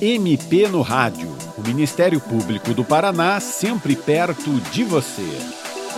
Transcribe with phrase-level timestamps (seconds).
[0.00, 1.26] MP no Rádio.
[1.56, 5.22] O Ministério Público do Paraná sempre perto de você.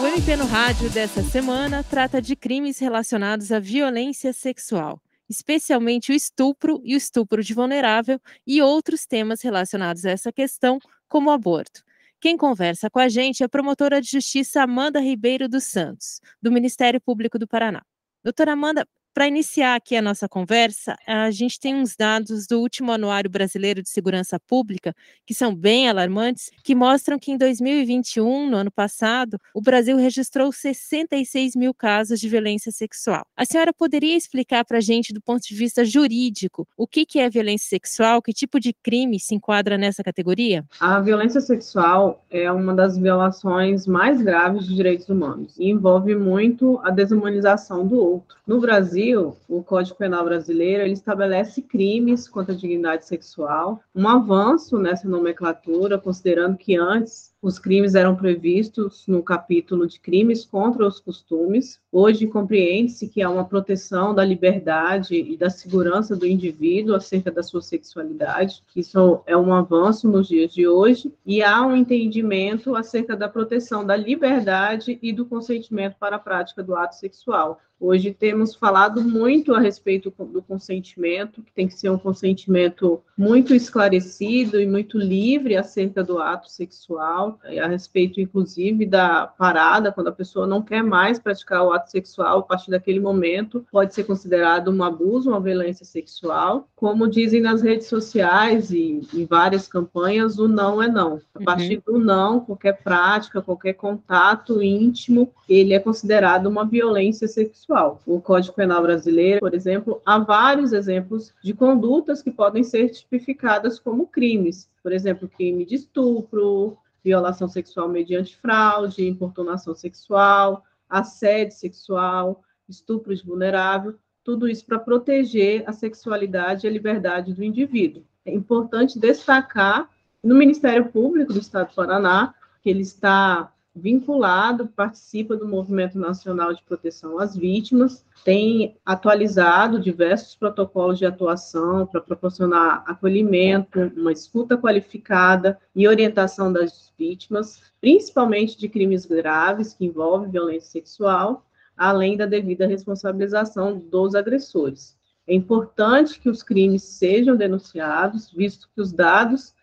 [0.01, 6.15] O MP no Rádio dessa semana trata de crimes relacionados à violência sexual, especialmente o
[6.15, 10.79] estupro e o estupro de vulnerável e outros temas relacionados a essa questão,
[11.09, 11.83] como o aborto.
[12.21, 16.53] Quem conversa com a gente é a promotora de justiça Amanda Ribeiro dos Santos, do
[16.53, 17.83] Ministério Público do Paraná.
[18.23, 22.93] Doutora Amanda, para iniciar aqui a nossa conversa, a gente tem uns dados do último
[22.93, 24.95] Anuário Brasileiro de Segurança Pública,
[25.27, 30.53] que são bem alarmantes, que mostram que em 2021, no ano passado, o Brasil registrou
[30.53, 33.27] 66 mil casos de violência sexual.
[33.37, 37.29] A senhora poderia explicar para a gente, do ponto de vista jurídico, o que, é
[37.29, 40.65] violência sexual, que tipo de crime se enquadra nessa categoria?
[40.79, 46.79] A violência sexual é uma das violações mais graves de direitos humanos e envolve muito
[46.85, 48.37] a desumanização do outro.
[48.47, 54.09] No Brasil, Brasil, o Código Penal brasileiro, ele estabelece crimes contra a dignidade sexual, um
[54.09, 60.85] avanço nessa nomenclatura, considerando que antes os crimes eram previstos no capítulo de crimes contra
[60.85, 61.81] os costumes.
[61.93, 67.45] Hoje compreende-se que há uma proteção da liberdade e da segurança do indivíduo acerca da
[67.45, 68.65] sua sexualidade.
[68.75, 71.15] Isso é um avanço nos dias de hoje.
[71.25, 76.61] E há um entendimento acerca da proteção da liberdade e do consentimento para a prática
[76.61, 77.61] do ato sexual.
[77.81, 83.55] Hoje temos falado muito a respeito do consentimento, que tem que ser um consentimento muito
[83.55, 90.13] esclarecido e muito livre acerca do ato sexual a respeito, inclusive, da parada, quando a
[90.13, 94.73] pessoa não quer mais praticar o ato sexual, a partir daquele momento, pode ser considerado
[94.73, 96.69] um abuso, uma violência sexual.
[96.75, 101.21] Como dizem nas redes sociais e em várias campanhas, o não é não.
[101.33, 101.95] A partir uhum.
[101.95, 107.68] do não, qualquer prática, qualquer contato íntimo, ele é considerado uma violência sexual.
[108.07, 113.79] O Código Penal brasileiro, por exemplo, há vários exemplos de condutas que podem ser tipificadas
[113.79, 114.71] como crimes.
[114.83, 123.23] Por exemplo, crime de estupro, violação sexual mediante fraude, importunação sexual, assédio sexual, estupro de
[123.23, 128.03] vulnerável, tudo isso para proteger a sexualidade e a liberdade do indivíduo.
[128.25, 129.91] É importante destacar
[130.23, 136.53] no Ministério Público do Estado do Paraná que ele está vinculado, participa do Movimento Nacional
[136.53, 144.59] de Proteção às Vítimas, tem atualizado diversos protocolos de atuação para proporcionar acolhimento, uma escuta
[144.59, 151.47] qualificada e orientação das vítimas, principalmente de crimes graves que envolvem violência sexual,
[151.77, 154.99] além da devida responsabilização dos agressores.
[155.27, 159.55] É importante que os crimes sejam denunciados, visto que os dados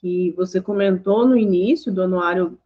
[0.00, 2.58] que você comentou no início do anuário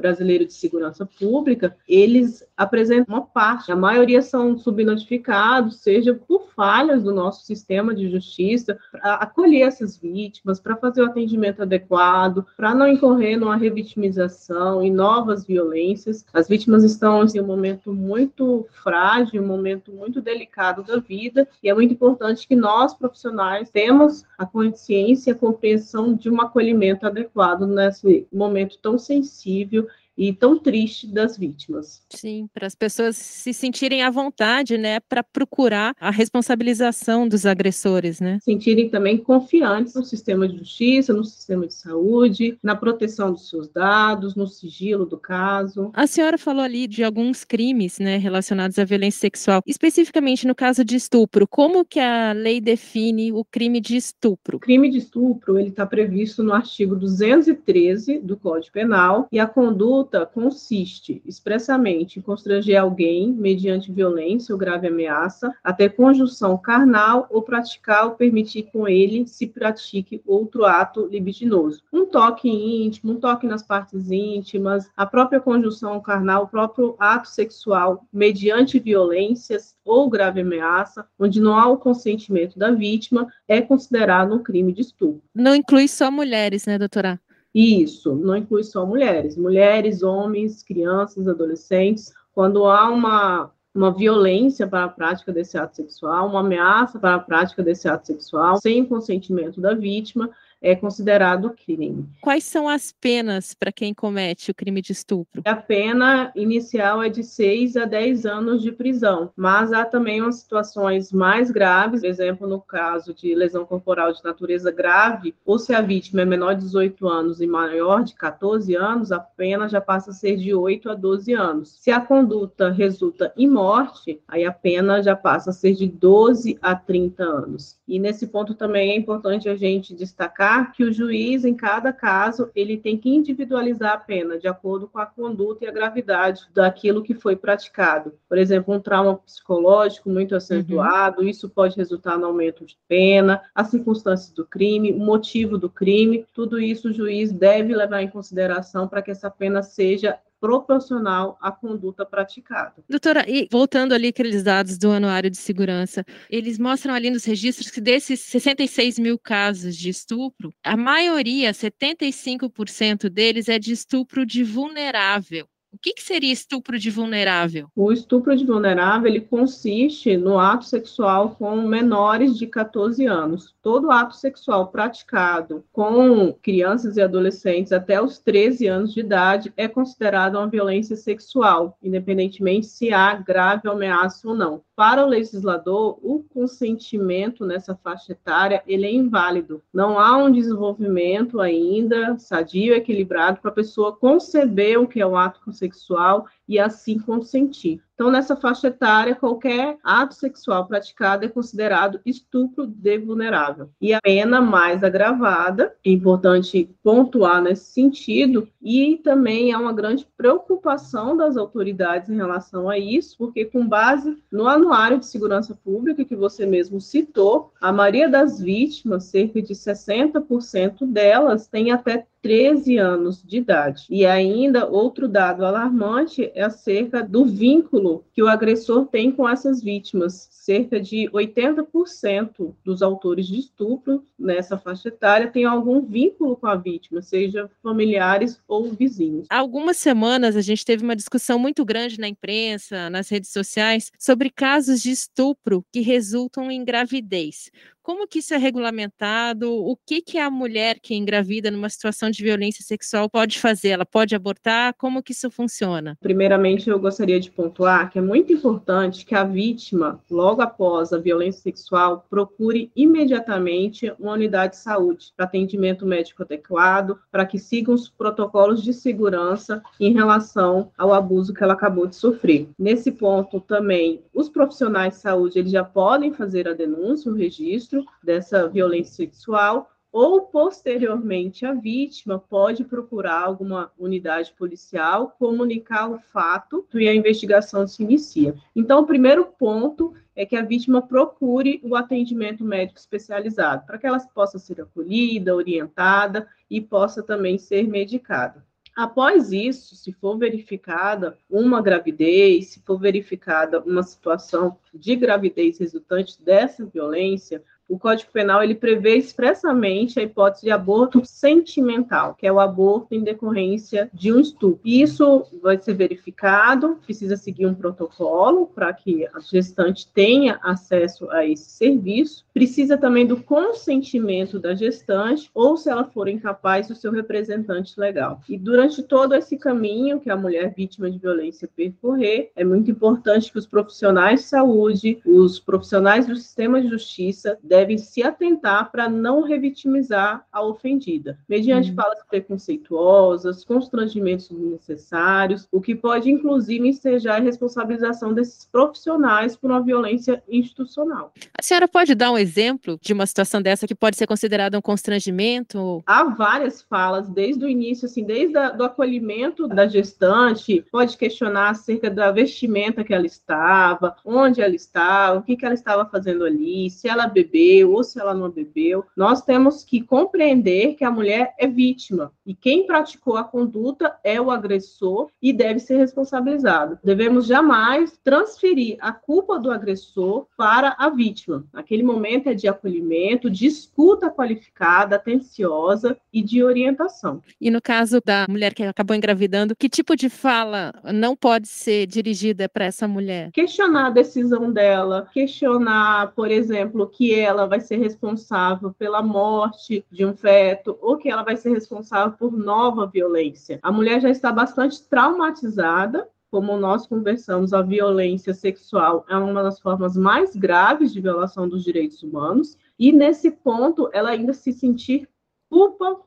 [0.00, 7.02] Brasileiro de Segurança Pública, eles apresentam uma parte, a maioria são subnotificados, seja por falhas
[7.02, 12.74] do nosso sistema de justiça, para acolher essas vítimas, para fazer o atendimento adequado, para
[12.74, 16.24] não incorrer numa revitimização e novas violências.
[16.32, 21.68] As vítimas estão em um momento muito frágil, um momento muito delicado da vida, e
[21.68, 27.06] é muito importante que nós, profissionais, temos a consciência e a compreensão de um acolhimento
[27.06, 32.02] adequado nesse momento tão sensível e tão triste das vítimas.
[32.10, 38.20] Sim, para as pessoas se sentirem à vontade, né, para procurar a responsabilização dos agressores,
[38.20, 38.38] né?
[38.42, 43.68] Sentirem também confiantes no sistema de justiça, no sistema de saúde, na proteção dos seus
[43.68, 45.90] dados, no sigilo do caso.
[45.94, 50.84] A senhora falou ali de alguns crimes, né, relacionados à violência sexual, especificamente no caso
[50.84, 51.46] de estupro.
[51.48, 54.56] Como que a lei define o crime de estupro?
[54.56, 59.46] O crime de estupro, ele está previsto no artigo 213 do Código Penal e a
[59.46, 67.26] conduta conduta consiste expressamente em constranger alguém mediante violência ou grave ameaça, até conjunção carnal
[67.30, 71.82] ou praticar ou permitir com ele se pratique outro ato libidinoso.
[71.92, 77.28] Um toque íntimo, um toque nas partes íntimas, a própria conjunção carnal, o próprio ato
[77.28, 84.34] sexual mediante violências ou grave ameaça, onde não há o consentimento da vítima, é considerado
[84.34, 85.22] um crime de estupro.
[85.34, 87.20] Não inclui só mulheres, né, doutora?
[87.54, 89.36] Isso, não inclui só mulheres.
[89.36, 92.12] Mulheres, homens, crianças, adolescentes.
[92.32, 97.20] Quando há uma, uma violência para a prática desse ato sexual, uma ameaça para a
[97.20, 102.06] prática desse ato sexual, sem consentimento da vítima, é considerado crime.
[102.20, 105.42] Quais são as penas para quem comete o crime de estupro?
[105.44, 110.36] A pena inicial é de 6 a 10 anos de prisão, mas há também umas
[110.36, 115.72] situações mais graves, por exemplo, no caso de lesão corporal de natureza grave, ou se
[115.72, 119.80] a vítima é menor de 18 anos e maior de 14 anos, a pena já
[119.80, 121.76] passa a ser de 8 a 12 anos.
[121.80, 126.58] Se a conduta resulta em morte, aí a pena já passa a ser de 12
[126.60, 127.78] a 30 anos.
[127.88, 131.92] E nesse ponto também é importante a gente destacar lembrar que o juiz, em cada
[131.92, 136.48] caso, ele tem que individualizar a pena de acordo com a conduta e a gravidade
[136.52, 138.14] daquilo que foi praticado.
[138.28, 141.28] Por exemplo, um trauma psicológico muito acentuado, uhum.
[141.28, 146.26] isso pode resultar no aumento de pena, as circunstâncias do crime, o motivo do crime,
[146.34, 151.52] tudo isso o juiz deve levar em consideração para que essa pena seja proporcional à
[151.52, 152.82] conduta praticada.
[152.88, 157.70] Doutora, e voltando ali aqueles dados do Anuário de Segurança, eles mostram ali nos registros
[157.70, 164.42] que desses 66 mil casos de estupro, a maioria, 75% deles, é de estupro de
[164.42, 165.46] vulnerável.
[165.82, 167.68] Que, que, seria estupro de vulnerável?
[167.74, 173.54] O estupro de vulnerável ele consiste no ato sexual com menores de 14 anos.
[173.62, 179.66] Todo ato sexual praticado com crianças e adolescentes até os 13 anos de idade é
[179.66, 184.62] considerado uma violência sexual, independentemente se há grave ameaça ou não.
[184.80, 189.62] Para o legislador, o consentimento nessa faixa etária ele é inválido.
[189.70, 195.18] Não há um desenvolvimento ainda sadio, equilibrado para a pessoa conceber o que é o
[195.18, 197.82] ato sexual e assim consentir.
[198.00, 203.68] Então, nessa faixa etária, qualquer ato sexual praticado é considerado estupro de vulnerável.
[203.78, 210.08] E a pena mais agravada, é importante pontuar nesse sentido, e também há uma grande
[210.16, 216.02] preocupação das autoridades em relação a isso, porque com base no Anuário de Segurança Pública
[216.02, 222.76] que você mesmo citou, a maioria das vítimas, cerca de 60% delas, tem até 13
[222.76, 223.86] anos de idade.
[223.88, 229.62] E ainda outro dado alarmante é acerca do vínculo que o agressor tem com essas
[229.62, 230.28] vítimas.
[230.30, 236.56] Cerca de 80% dos autores de estupro nessa faixa etária têm algum vínculo com a
[236.56, 239.26] vítima, seja familiares ou vizinhos.
[239.30, 243.90] Há algumas semanas a gente teve uma discussão muito grande na imprensa, nas redes sociais,
[243.98, 247.50] sobre casos de estupro que resultam em gravidez.
[247.82, 249.50] Como que isso é regulamentado?
[249.50, 253.70] O que que a mulher que engravida numa situação de violência sexual pode fazer?
[253.70, 254.74] Ela pode abortar?
[254.76, 255.96] Como que isso funciona?
[256.00, 260.98] Primeiramente, eu gostaria de pontuar que é muito importante que a vítima, logo após a
[260.98, 267.74] violência sexual, procure imediatamente uma unidade de saúde para atendimento médico adequado, para que sigam
[267.74, 272.48] os protocolos de segurança em relação ao abuso que ela acabou de sofrer.
[272.58, 277.69] Nesse ponto também, os profissionais de saúde eles já podem fazer a denúncia, o registro
[277.70, 285.98] registro dessa violência sexual ou posteriormente a vítima pode procurar alguma unidade policial, comunicar o
[285.98, 288.36] fato e a investigação se inicia.
[288.54, 293.86] Então, o primeiro ponto é que a vítima procure o atendimento médico especializado, para que
[293.86, 298.44] ela possa ser acolhida, orientada e possa também ser medicada.
[298.76, 306.22] Após isso, se for verificada uma gravidez, se for verificada uma situação de gravidez resultante
[306.22, 312.32] dessa violência, o Código Penal ele prevê expressamente a hipótese de aborto sentimental, que é
[312.32, 314.58] o aborto em decorrência de um estupro.
[314.64, 321.24] Isso vai ser verificado, precisa seguir um protocolo para que a gestante tenha acesso a
[321.24, 322.24] esse serviço.
[322.34, 328.20] Precisa também do consentimento da gestante ou, se ela for incapaz, do seu representante legal.
[328.28, 333.30] E durante todo esse caminho que a mulher vítima de violência percorrer, é muito importante
[333.30, 338.88] que os profissionais de saúde, os profissionais do sistema de justiça devem se atentar para
[338.88, 341.76] não revitimizar a ofendida, mediante uhum.
[341.76, 349.62] falas preconceituosas, constrangimentos desnecessários, o que pode, inclusive, ensejar a responsabilização desses profissionais por uma
[349.62, 351.12] violência institucional.
[351.38, 354.62] A senhora pode dar um exemplo de uma situação dessa que pode ser considerada um
[354.62, 355.82] constrangimento?
[355.86, 361.90] Há várias falas, desde o início, assim, desde o acolhimento da gestante, pode questionar acerca
[361.90, 366.70] da vestimenta que ela estava, onde ela estava, o que, que ela estava fazendo ali,
[366.70, 370.90] se ela bebeu, bebeu ou se ela não bebeu, nós temos que compreender que a
[370.90, 376.78] mulher é vítima e quem praticou a conduta é o agressor e deve ser responsabilizado.
[376.84, 381.44] Devemos jamais transferir a culpa do agressor para a vítima.
[381.52, 387.20] Naquele momento é de acolhimento, de escuta qualificada, atenciosa e de orientação.
[387.40, 391.86] E no caso da mulher que acabou engravidando, que tipo de fala não pode ser
[391.86, 393.30] dirigida para essa mulher?
[393.32, 399.84] Questionar a decisão dela, questionar, por exemplo, que ela ela vai ser responsável pela morte
[399.90, 403.58] de um feto ou que ela vai ser responsável por nova violência.
[403.62, 409.58] A mulher já está bastante traumatizada como nós conversamos, a violência sexual é uma das
[409.58, 415.08] formas mais graves de violação dos direitos humanos, e nesse ponto ela ainda se sentir
[415.48, 416.00] culpa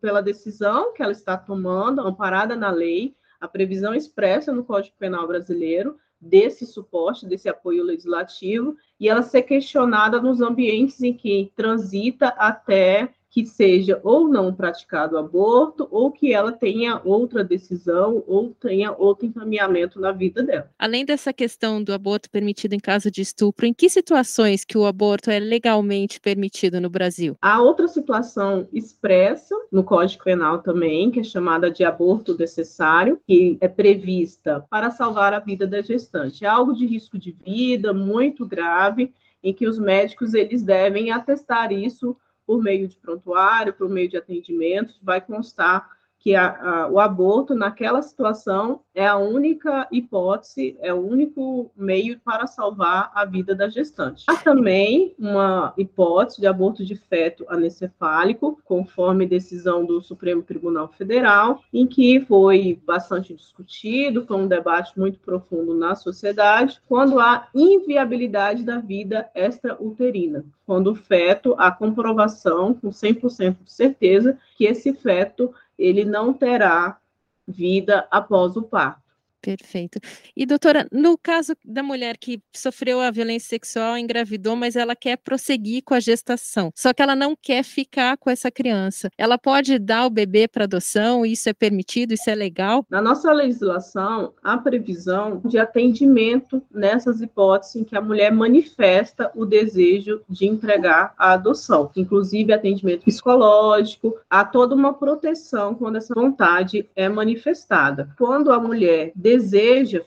[0.00, 5.26] pela decisão que ela está tomando, amparada na lei, a previsão expressa no Código Penal
[5.26, 12.28] brasileiro, desse suporte, desse apoio legislativo, e ela ser questionada nos ambientes em que transita
[12.28, 18.92] até que seja ou não praticado aborto, ou que ela tenha outra decisão, ou tenha
[18.92, 20.70] outro encaminhamento na vida dela.
[20.78, 24.86] Além dessa questão do aborto permitido em caso de estupro, em que situações que o
[24.86, 27.36] aborto é legalmente permitido no Brasil?
[27.42, 33.58] Há outra situação expressa no Código Penal também, que é chamada de aborto necessário, que
[33.60, 36.46] é prevista para salvar a vida da gestante.
[36.46, 39.12] É algo de risco de vida muito grave,
[39.44, 42.16] em que os médicos eles devem atestar isso
[42.46, 45.95] por meio de prontuário, por meio de atendimentos, vai constar
[46.26, 52.18] que a, a, o aborto, naquela situação, é a única hipótese, é o único meio
[52.18, 54.24] para salvar a vida da gestante.
[54.26, 61.60] Há também uma hipótese de aborto de feto anencefálico, conforme decisão do Supremo Tribunal Federal,
[61.72, 68.64] em que foi bastante discutido, foi um debate muito profundo na sociedade, quando há inviabilidade
[68.64, 75.54] da vida extrauterina, quando o feto, há comprovação com 100% de certeza que esse feto
[75.78, 76.98] ele não terá
[77.46, 79.05] vida após o parto.
[79.46, 80.00] Perfeito.
[80.36, 85.16] E, doutora, no caso da mulher que sofreu a violência sexual, engravidou, mas ela quer
[85.18, 89.78] prosseguir com a gestação, só que ela não quer ficar com essa criança, ela pode
[89.78, 91.24] dar o bebê para adoção?
[91.24, 92.12] Isso é permitido?
[92.12, 92.84] Isso é legal?
[92.90, 99.46] Na nossa legislação, há previsão de atendimento nessas hipóteses em que a mulher manifesta o
[99.46, 106.90] desejo de entregar a adoção, inclusive atendimento psicológico, há toda uma proteção quando essa vontade
[106.96, 108.12] é manifestada.
[108.18, 109.35] Quando a mulher deseja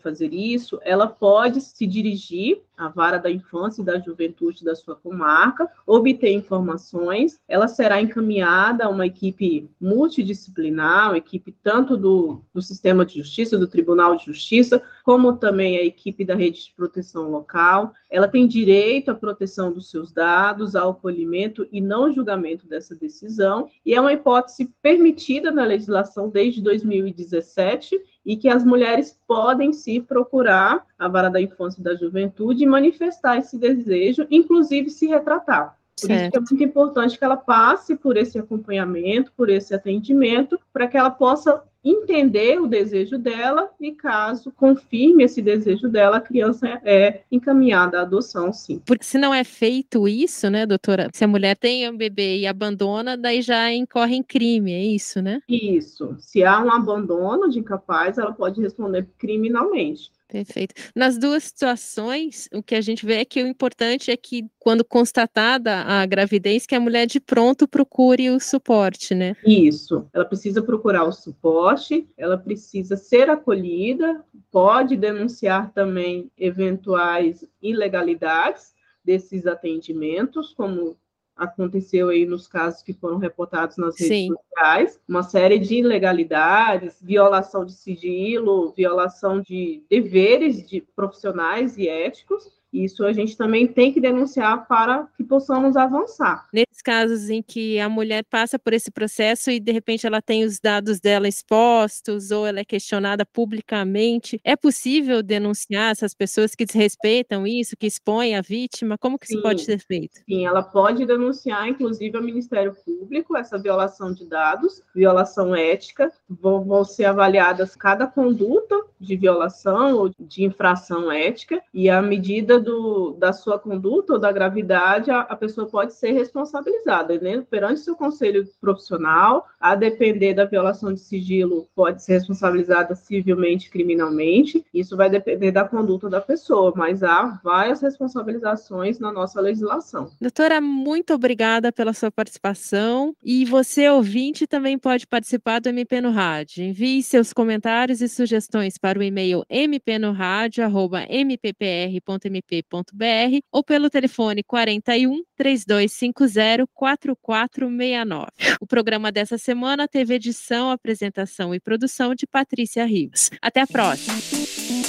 [0.01, 4.95] fazer isso, ela pode se dirigir à vara da infância e da juventude da sua
[4.95, 12.62] comarca, obter informações, ela será encaminhada a uma equipe multidisciplinar, uma equipe tanto do, do
[12.62, 17.29] sistema de justiça, do Tribunal de Justiça, como também a equipe da rede de proteção
[17.29, 17.93] local.
[18.09, 23.69] Ela tem direito à proteção dos seus dados, ao acolhimento e não julgamento dessa decisão,
[23.86, 29.99] e é uma hipótese permitida na legislação desde 2017 e que as mulheres podem se
[30.01, 35.77] procurar a vara da infância e da juventude e manifestar esse desejo, inclusive se retratar.
[35.99, 36.21] Por certo.
[36.21, 40.88] isso que é muito importante que ela passe por esse acompanhamento, por esse atendimento, para
[40.88, 46.79] que ela possa entender o desejo dela e, caso confirme esse desejo dela, a criança
[46.83, 48.81] é encaminhada à adoção, sim.
[48.86, 51.09] Porque se não é feito isso, né, doutora?
[51.13, 55.21] Se a mulher tem um bebê e abandona, daí já incorre em crime, é isso,
[55.21, 55.41] né?
[55.48, 56.15] Isso.
[56.19, 60.12] Se há um abandono de incapaz, ela pode responder criminalmente.
[60.29, 60.75] Perfeito.
[60.95, 64.86] Nas duas situações, o que a gente vê é que o importante é que, quando
[64.86, 69.36] constatada a gravidez, que a mulher de pronto procure o suporte, né?
[69.43, 70.07] Isso.
[70.13, 78.71] Ela precisa procurar o suporte, ela precisa ser acolhida, pode denunciar também eventuais ilegalidades
[79.03, 80.95] desses atendimentos, como
[81.39, 84.27] aconteceu aí nos casos que foram reportados nas redes Sim.
[84.27, 92.58] sociais, uma série de ilegalidades, violação de sigilo, violação de deveres de profissionais e éticos,
[92.71, 96.47] isso a gente também tem que denunciar para que possamos avançar.
[96.53, 100.43] Nesses casos em que a mulher passa por esse processo e de repente ela tem
[100.43, 106.65] os dados dela expostos ou ela é questionada publicamente, é possível denunciar essas pessoas que
[106.65, 108.97] desrespeitam isso, que expõem a vítima?
[108.97, 110.19] Como que isso pode ser feito?
[110.27, 116.63] Sim, ela pode denunciar, inclusive, ao Ministério Público essa violação de dados, violação ética, vão,
[116.63, 123.15] vão ser avaliadas cada conduta de violação ou de infração ética e a medida do,
[123.19, 127.43] da sua conduta ou da gravidade, a, a pessoa pode ser responsabilizada, né?
[127.49, 134.65] Perante seu conselho profissional, a depender da violação de sigilo, pode ser responsabilizada civilmente, criminalmente.
[134.73, 140.09] Isso vai depender da conduta da pessoa, mas há várias responsabilizações na nossa legislação.
[140.19, 143.13] Doutora, muito obrigada pela sua participação.
[143.23, 146.63] E você, ouvinte, também pode participar do MP no Rádio.
[146.63, 156.67] Envie seus comentários e sugestões para o e-mail mpnoradio.mppr.mp www.tvp.br ou pelo telefone 41 3250
[156.73, 158.27] 4469.
[158.59, 163.29] O programa dessa semana teve edição, apresentação e produção de Patrícia Rios.
[163.41, 164.15] Até a próxima.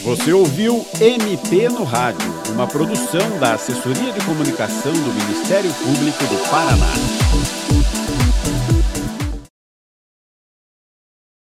[0.02, 6.50] Você ouviu MP no Rádio, uma produção da Assessoria de Comunicação do Ministério Público do
[6.50, 7.29] Paraná.